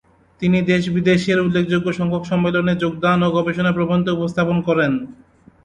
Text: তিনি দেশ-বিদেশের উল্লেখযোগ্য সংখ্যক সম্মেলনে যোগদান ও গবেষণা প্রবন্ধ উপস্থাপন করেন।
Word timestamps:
তিনি 0.41 0.57
দেশ-বিদেশের 0.63 1.37
উল্লেখযোগ্য 1.39 1.87
সংখ্যক 1.93 2.23
সম্মেলনে 2.25 2.73
যোগদান 2.75 3.19
ও 3.23 3.29
গবেষণা 3.31 3.71
প্রবন্ধ 3.71 4.05
উপস্থাপন 4.11 4.57
করেন। 4.61 4.91